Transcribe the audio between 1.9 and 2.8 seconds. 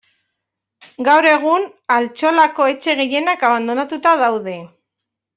Altzolako